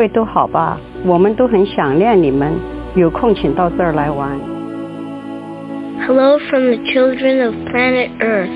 [0.00, 0.80] 各位都好吧？
[1.04, 2.54] 我们都很想念你们，
[2.94, 4.30] 有空请到这儿来玩。
[6.06, 8.48] Hello from the children of planet Earth.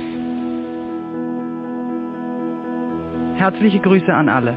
[3.38, 4.54] Herzliche Grüße an alle.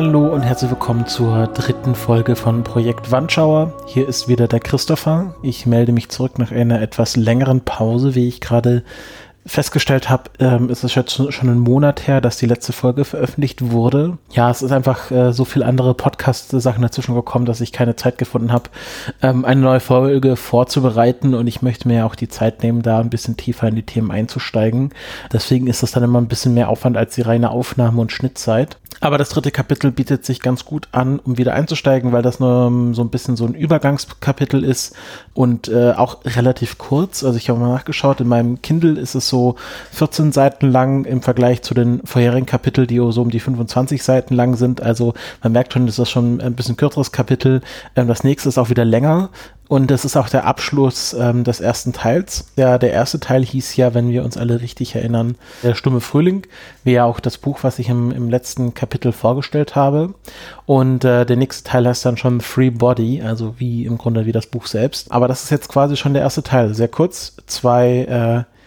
[0.00, 3.72] Hallo und herzlich willkommen zur dritten Folge von Projekt Wandschauer.
[3.86, 5.34] Hier ist wieder der Christopher.
[5.42, 8.84] Ich melde mich zurück nach einer etwas längeren Pause, wie ich gerade
[9.48, 13.70] festgestellt habe, ähm, ist es jetzt schon einen Monat her, dass die letzte Folge veröffentlicht
[13.70, 14.18] wurde.
[14.30, 18.18] Ja, es ist einfach äh, so viel andere Podcast-Sachen dazwischen gekommen, dass ich keine Zeit
[18.18, 18.68] gefunden habe,
[19.22, 23.10] ähm, eine neue Folge vorzubereiten und ich möchte mir auch die Zeit nehmen, da ein
[23.10, 24.90] bisschen tiefer in die Themen einzusteigen.
[25.32, 28.76] Deswegen ist das dann immer ein bisschen mehr Aufwand als die reine Aufnahme und Schnittzeit.
[29.00, 32.66] Aber das dritte Kapitel bietet sich ganz gut an, um wieder einzusteigen, weil das nur
[32.66, 34.96] um, so ein bisschen so ein Übergangskapitel ist
[35.34, 37.22] und äh, auch relativ kurz.
[37.22, 39.37] Also ich habe mal nachgeschaut, in meinem Kindle ist es so
[39.92, 44.34] 14 Seiten lang im Vergleich zu den vorherigen Kapiteln, die so um die 25 Seiten
[44.34, 44.82] lang sind.
[44.82, 47.60] Also man merkt schon, das ist schon ein bisschen kürzeres Kapitel.
[47.96, 49.30] Ähm, das nächste ist auch wieder länger.
[49.68, 52.46] Und das ist auch der Abschluss ähm, des ersten Teils.
[52.56, 56.46] Ja, der erste Teil hieß ja, wenn wir uns alle richtig erinnern, der stumme Frühling,
[56.84, 60.14] wie ja auch das Buch, was ich im, im letzten Kapitel vorgestellt habe.
[60.64, 64.32] Und äh, der nächste Teil heißt dann schon Free Body, also wie im Grunde wie
[64.32, 65.12] das Buch selbst.
[65.12, 68.57] Aber das ist jetzt quasi schon der erste Teil, sehr kurz, zwei, äh,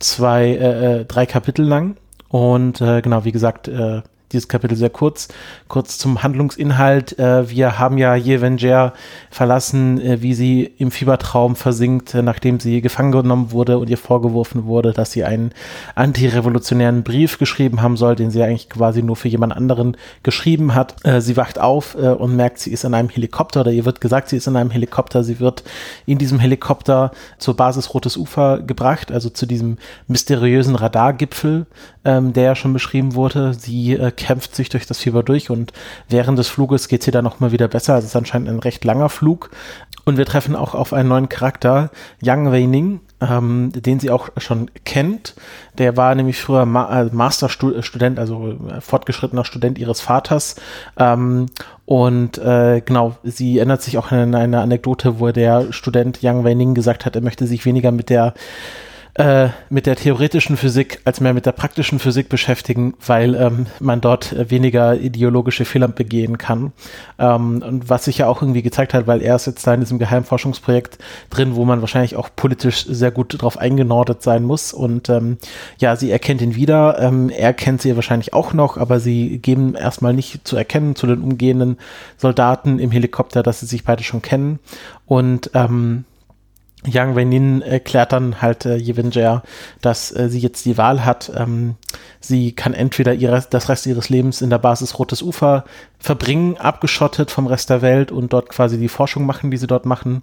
[0.00, 1.96] zwei, äh, drei Kapitel lang.
[2.28, 5.28] Und äh, genau, wie gesagt, äh, dieses Kapitel sehr kurz.
[5.68, 7.18] Kurz zum Handlungsinhalt.
[7.18, 8.92] Äh, wir haben ja Jevenger
[9.30, 13.98] verlassen, äh, wie sie im Fiebertraum versinkt, äh, nachdem sie gefangen genommen wurde und ihr
[13.98, 15.52] vorgeworfen wurde, dass sie einen
[15.94, 20.96] antirevolutionären Brief geschrieben haben soll, den sie eigentlich quasi nur für jemand anderen geschrieben hat.
[21.20, 24.36] Sie wacht auf und merkt, sie ist in einem Helikopter oder ihr wird gesagt, sie
[24.36, 25.24] ist in einem Helikopter.
[25.24, 25.64] Sie wird
[26.06, 29.78] in diesem Helikopter zur Basis Rotes Ufer gebracht, also zu diesem
[30.08, 31.66] mysteriösen Radargipfel,
[32.04, 33.54] ähm, der ja schon beschrieben wurde.
[33.54, 35.72] Sie kämpft sich durch das Fieber durch und
[36.08, 37.94] während des Fluges geht sie dann noch mal wieder besser.
[37.94, 39.50] Also es ist anscheinend ein recht langer Flug.
[40.04, 41.90] Und wir treffen auch auf einen neuen Charakter,
[42.22, 45.34] Yang Wei-Ning, ähm, den sie auch schon kennt.
[45.78, 50.56] Der war nämlich früher Ma äh, Masterstudent, also äh, fortgeschrittener Student ihres Vaters.
[50.98, 51.46] Ähm,
[51.84, 56.74] und äh, genau, sie erinnert sich auch an eine Anekdote, wo der Student Yang Wei-Ning
[56.74, 58.34] gesagt hat, er möchte sich weniger mit der
[59.14, 64.00] äh, mit der theoretischen Physik als mehr mit der praktischen Physik beschäftigen, weil ähm, man
[64.00, 66.72] dort weniger ideologische Fehler begehen kann.
[67.18, 69.80] Ähm, und was sich ja auch irgendwie gezeigt hat, weil er ist jetzt da in
[69.80, 70.98] diesem Geheimforschungsprojekt
[71.28, 74.72] drin, wo man wahrscheinlich auch politisch sehr gut drauf eingenordet sein muss.
[74.72, 75.38] Und ähm,
[75.78, 76.98] ja, sie erkennt ihn wieder.
[77.00, 81.06] Ähm, er kennt sie wahrscheinlich auch noch, aber sie geben erstmal nicht zu erkennen zu
[81.06, 81.78] den umgehenden
[82.16, 84.60] Soldaten im Helikopter, dass sie sich beide schon kennen.
[85.06, 86.04] Und ähm,
[86.86, 89.42] Yang Wenin erklärt dann halt äh, Yevenger,
[89.82, 91.30] dass äh, sie jetzt die Wahl hat.
[91.36, 91.74] Ähm,
[92.20, 95.64] sie kann entweder ihre, das Rest ihres Lebens in der Basis Rotes Ufer
[95.98, 99.84] verbringen, abgeschottet vom Rest der Welt und dort quasi die Forschung machen, die sie dort
[99.84, 100.22] machen,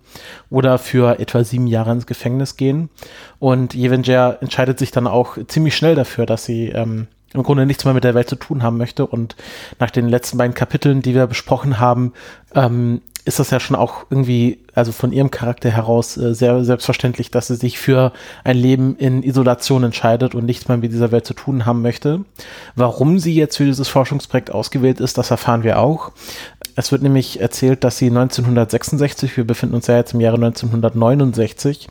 [0.49, 2.89] oder für etwa sieben Jahre ins Gefängnis gehen.
[3.37, 7.85] Und Yevenger entscheidet sich dann auch ziemlich schnell dafür, dass sie ähm, im Grunde nichts
[7.85, 9.05] mehr mit der Welt zu tun haben möchte.
[9.05, 9.35] Und
[9.79, 12.13] nach den letzten beiden Kapiteln, die wir besprochen haben,
[12.55, 17.29] ähm, ist das ja schon auch irgendwie, also von ihrem Charakter heraus, äh, sehr selbstverständlich,
[17.29, 18.13] dass sie sich für
[18.45, 22.21] ein Leben in Isolation entscheidet und nichts mehr mit dieser Welt zu tun haben möchte.
[22.75, 26.13] Warum sie jetzt für dieses Forschungsprojekt ausgewählt ist, das erfahren wir auch.
[26.75, 31.89] Es wird nämlich erzählt, dass sie 1966, wir befinden uns ja jetzt im Jahre 1969,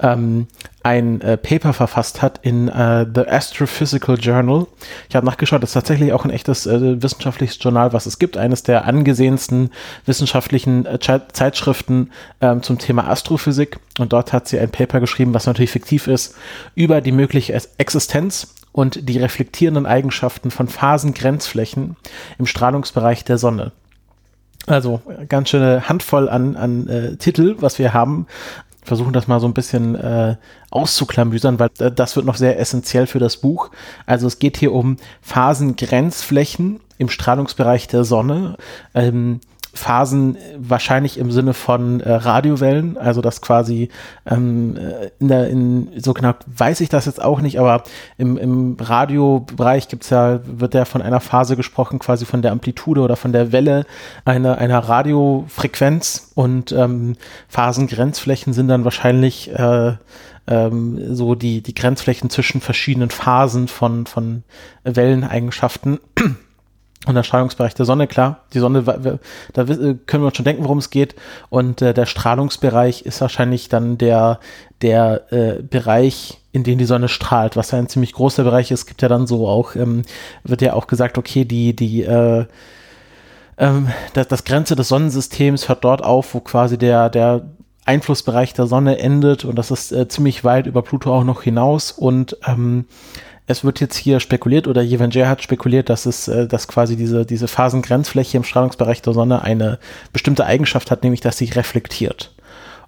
[0.00, 0.48] ähm,
[0.82, 4.66] ein äh, Paper verfasst hat in äh, The Astrophysical Journal.
[5.08, 8.36] Ich habe nachgeschaut, das ist tatsächlich auch ein echtes äh, wissenschaftliches Journal, was es gibt.
[8.36, 9.70] Eines der angesehensten
[10.06, 12.10] wissenschaftlichen äh, Zeitschriften
[12.40, 13.78] ähm, zum Thema Astrophysik.
[13.98, 16.34] Und dort hat sie ein Paper geschrieben, was natürlich fiktiv ist,
[16.74, 21.96] über die mögliche Existenz und die reflektierenden Eigenschaften von Phasengrenzflächen
[22.38, 23.72] im Strahlungsbereich der Sonne.
[24.66, 28.26] Also ganz schöne Handvoll an, an äh, Titel, was wir haben.
[28.82, 30.36] Versuchen das mal so ein bisschen äh,
[30.70, 33.70] auszuklamüsern, weil äh, das wird noch sehr essentiell für das Buch.
[34.06, 38.56] Also es geht hier um Phasengrenzflächen im Strahlungsbereich der Sonne.
[38.94, 39.40] Ähm,
[39.74, 43.88] Phasen wahrscheinlich im Sinne von äh, Radiowellen, also das quasi
[44.26, 44.76] ähm,
[45.18, 47.84] in der, in, so genau weiß ich das jetzt auch nicht, aber
[48.18, 53.00] im, im Radiobereich gibt's ja, wird ja von einer Phase gesprochen, quasi von der Amplitude
[53.00, 53.86] oder von der Welle
[54.24, 56.32] einer, einer Radiofrequenz.
[56.34, 57.16] Und ähm,
[57.48, 59.94] Phasengrenzflächen sind dann wahrscheinlich äh,
[60.46, 64.42] ähm, so die, die Grenzflächen zwischen verschiedenen Phasen von, von
[64.84, 65.98] Welleneigenschaften
[67.06, 70.78] und der Strahlungsbereich der Sonne, klar, die Sonne, da können wir uns schon denken, worum
[70.78, 71.16] es geht.
[71.48, 74.38] Und äh, der Strahlungsbereich ist wahrscheinlich dann der,
[74.82, 78.80] der äh, Bereich, in dem die Sonne strahlt, was ja ein ziemlich großer Bereich ist.
[78.80, 80.02] Es gibt ja dann so auch, ähm,
[80.44, 82.46] wird ja auch gesagt, okay, die, die, äh,
[83.58, 87.42] ähm, das, das Grenze des Sonnensystems hört dort auf, wo quasi der, der
[87.84, 91.90] Einflussbereich der Sonne endet und das ist äh, ziemlich weit über Pluto auch noch hinaus
[91.90, 92.86] und ähm,
[93.46, 97.26] es wird jetzt hier spekuliert oder Jevenger hat spekuliert, dass es, äh, dass quasi diese,
[97.26, 99.78] diese Phasengrenzfläche im Strahlungsbereich der Sonne eine
[100.12, 102.34] bestimmte Eigenschaft hat, nämlich dass sie reflektiert.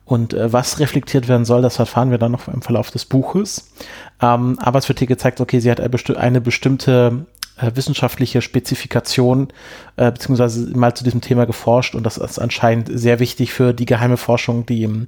[0.05, 3.73] Und äh, was reflektiert werden soll, das erfahren wir dann noch im Verlauf des Buches.
[4.21, 9.49] Ähm, aber es wird hier gezeigt, okay, sie hat eine bestimmte äh, wissenschaftliche Spezifikation
[9.97, 13.87] äh, beziehungsweise mal zu diesem Thema geforscht und das ist anscheinend sehr wichtig für die
[13.87, 15.07] geheime Forschung, die im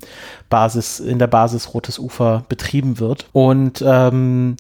[0.49, 3.27] Basis, in der Basis Rotes Ufer betrieben wird.
[3.33, 4.57] Und ähm,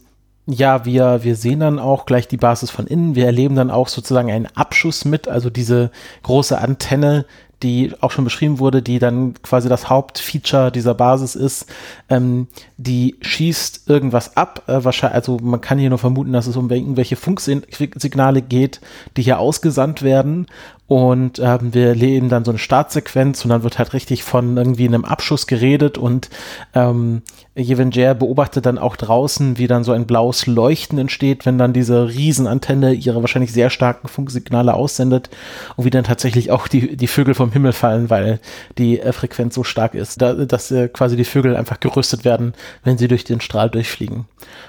[0.46, 3.16] ja, wir, wir sehen dann auch gleich die Basis von innen.
[3.16, 5.90] Wir erleben dann auch sozusagen einen Abschuss mit, also diese
[6.22, 7.26] große Antenne,
[7.62, 11.66] die auch schon beschrieben wurde, die dann quasi das Hauptfeature dieser Basis ist,
[12.10, 14.62] ähm, die schießt irgendwas ab.
[14.66, 18.80] Äh, wahrscheinlich, also man kann hier nur vermuten, dass es um irgendwelche Funksignale geht,
[19.16, 20.46] die hier ausgesandt werden.
[20.88, 24.86] Und ähm, wir erleben dann so eine Startsequenz und dann wird halt richtig von irgendwie
[24.86, 26.30] einem Abschuss geredet und
[26.74, 27.22] ähm,
[27.56, 32.08] Jevenger beobachtet dann auch draußen, wie dann so ein blaues Leuchten entsteht, wenn dann diese
[32.08, 35.28] Riesenantenne ihre wahrscheinlich sehr starken Funksignale aussendet
[35.74, 38.38] und wie dann tatsächlich auch die, die Vögel vom Himmel fallen, weil
[38.78, 42.54] die äh, Frequenz so stark ist, da, dass äh, quasi die Vögel einfach gerüstet werden,
[42.84, 44.26] wenn sie durch den Strahl durchfliegen.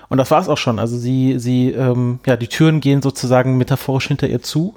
[0.09, 0.79] Und das war's auch schon.
[0.79, 4.73] Also sie, sie, ähm, ja, die Türen gehen sozusagen metaphorisch hinter ihr zu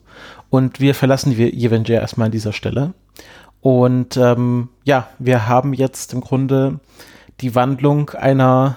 [0.51, 2.93] und wir verlassen die Avenger erstmal an dieser Stelle.
[3.61, 6.81] Und ähm, ja, wir haben jetzt im Grunde
[7.41, 8.77] die Wandlung einer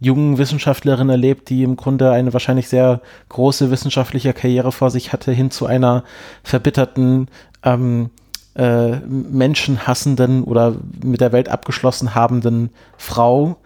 [0.00, 5.32] jungen Wissenschaftlerin erlebt, die im Grunde eine wahrscheinlich sehr große wissenschaftliche Karriere vor sich hatte,
[5.32, 6.04] hin zu einer
[6.42, 7.28] verbitterten,
[7.62, 8.10] ähm,
[8.54, 13.56] äh, menschenhassenden oder mit der Welt abgeschlossen habenden Frau,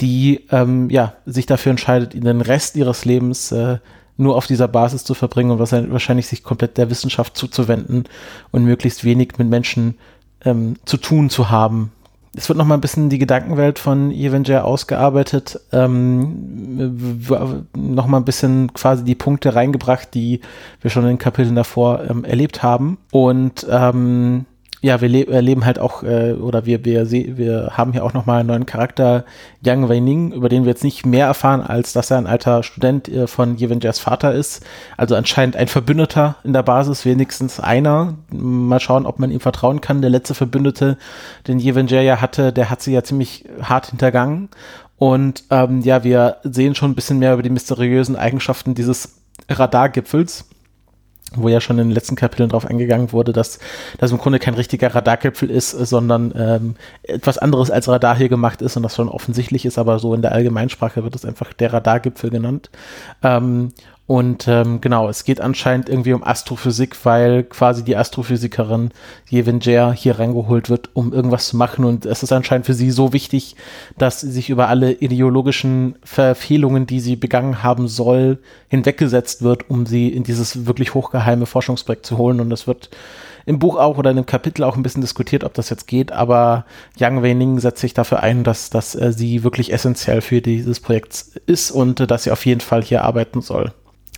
[0.00, 3.78] die ähm, ja sich dafür entscheidet, in den Rest ihres Lebens äh,
[4.16, 8.04] nur auf dieser Basis zu verbringen und wahrscheinlich sich komplett der Wissenschaft zuzuwenden
[8.50, 9.96] und möglichst wenig mit Menschen
[10.44, 11.92] ähm, zu tun zu haben.
[12.34, 16.90] Es wird noch mal ein bisschen die Gedankenwelt von Avenger ausgearbeitet, ähm,
[17.74, 20.40] noch mal ein bisschen quasi die Punkte reingebracht, die
[20.82, 22.98] wir schon in den Kapiteln davor ähm, erlebt haben.
[23.10, 24.44] Und ähm,
[24.86, 28.38] ja, wir le erleben halt auch, äh, oder wir, wir, wir haben hier auch nochmal
[28.38, 29.24] einen neuen Charakter,
[29.64, 33.08] Yang Weining, über den wir jetzt nicht mehr erfahren, als dass er ein alter Student
[33.08, 34.64] äh, von Yevengers Vater ist.
[34.96, 38.14] Also anscheinend ein Verbündeter in der Basis, wenigstens einer.
[38.30, 40.02] Mal schauen, ob man ihm vertrauen kann.
[40.02, 40.98] Der letzte Verbündete,
[41.48, 44.50] den Yevenger ja hatte, der hat sie ja ziemlich hart hintergangen.
[44.98, 49.16] Und ähm, ja, wir sehen schon ein bisschen mehr über die mysteriösen Eigenschaften dieses
[49.48, 50.44] Radargipfels
[51.36, 53.58] wo ja schon in den letzten Kapiteln drauf eingegangen wurde, dass
[53.98, 58.62] das im Grunde kein richtiger Radargipfel ist, sondern ähm, etwas anderes als Radar hier gemacht
[58.62, 61.72] ist und das schon offensichtlich ist, aber so in der Allgemeinsprache wird es einfach der
[61.72, 62.70] Radargipfel genannt.
[63.22, 63.72] Ähm,
[64.06, 68.90] und ähm, genau, es geht anscheinend irgendwie um Astrophysik, weil quasi die Astrophysikerin
[69.28, 71.84] Jevenger hier reingeholt wird, um irgendwas zu machen.
[71.84, 73.56] Und es ist anscheinend für sie so wichtig,
[73.98, 79.86] dass sie sich über alle ideologischen Verfehlungen, die sie begangen haben soll, hinweggesetzt wird, um
[79.86, 82.38] sie in dieses wirklich hochgeheime Forschungsprojekt zu holen.
[82.38, 82.90] Und es wird
[83.44, 86.10] im Buch auch oder in dem Kapitel auch ein bisschen diskutiert, ob das jetzt geht,
[86.12, 86.64] aber
[86.96, 91.26] Yang Weining setzt sich dafür ein, dass, dass äh, sie wirklich essentiell für dieses Projekt
[91.46, 93.72] ist und äh, dass sie auf jeden Fall hier arbeiten soll.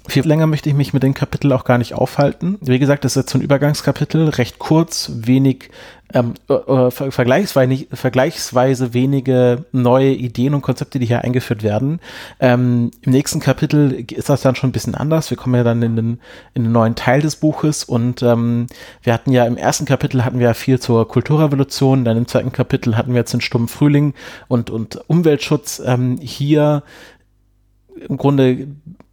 [0.09, 2.57] Viel länger möchte ich mich mit dem Kapitel auch gar nicht aufhalten.
[2.63, 5.69] Wie gesagt, das ist jetzt so ein Übergangskapitel, recht kurz, wenig,
[6.15, 12.01] ähm, äh, äh vergleichsweise, vergleichsweise wenige neue Ideen und Konzepte, die hier eingeführt werden.
[12.41, 15.29] Ähm, Im nächsten Kapitel ist das dann schon ein bisschen anders.
[15.29, 16.21] Wir kommen ja dann in den,
[16.55, 18.67] in den neuen Teil des Buches und ähm,
[19.03, 22.51] wir hatten ja im ersten Kapitel hatten wir ja viel zur Kulturrevolution, dann im zweiten
[22.51, 24.15] Kapitel hatten wir jetzt den stummen Frühling
[24.49, 25.83] und, und Umweltschutz.
[25.85, 26.83] Ähm, hier
[28.09, 28.69] im Grunde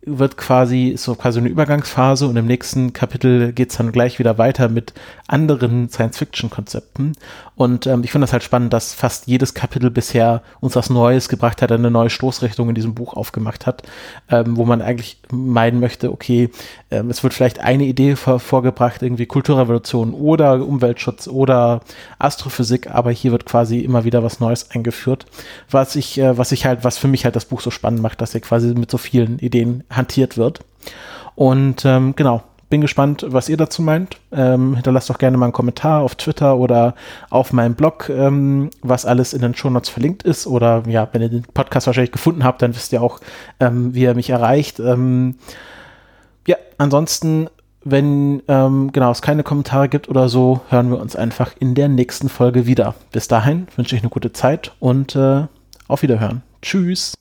[0.05, 4.37] wird quasi, ist so quasi eine Übergangsphase und im nächsten Kapitel geht's dann gleich wieder
[4.37, 4.93] weiter mit
[5.27, 7.13] anderen Science-Fiction-Konzepten.
[7.55, 11.29] Und ähm, ich finde das halt spannend, dass fast jedes Kapitel bisher uns was Neues
[11.29, 13.83] gebracht hat, eine neue Stoßrichtung in diesem Buch aufgemacht hat,
[14.29, 16.49] ähm, wo man eigentlich meinen möchte, okay,
[16.91, 21.81] ähm, es wird vielleicht eine Idee vor, vorgebracht, irgendwie Kulturrevolution oder Umweltschutz oder
[22.19, 25.25] Astrophysik, aber hier wird quasi immer wieder was Neues eingeführt,
[25.71, 28.21] was ich, äh, was ich halt, was für mich halt das Buch so spannend macht,
[28.21, 30.59] dass er quasi mit so vielen Ideen hantiert wird.
[31.35, 34.17] Und ähm, genau, bin gespannt, was ihr dazu meint.
[34.31, 36.95] Ähm, hinterlasst doch gerne mal einen Kommentar auf Twitter oder
[37.29, 40.47] auf meinem Blog, ähm, was alles in den Shownotes verlinkt ist.
[40.47, 43.19] Oder ja, wenn ihr den Podcast wahrscheinlich gefunden habt, dann wisst ihr auch,
[43.59, 44.79] ähm, wie ihr mich erreicht.
[44.79, 45.35] Ähm,
[46.47, 47.49] ja, ansonsten,
[47.83, 51.87] wenn ähm, genau es keine Kommentare gibt oder so, hören wir uns einfach in der
[51.87, 52.95] nächsten Folge wieder.
[53.11, 55.43] Bis dahin wünsche ich eine gute Zeit und äh,
[55.87, 56.41] auf Wiederhören.
[56.61, 57.13] Tschüss.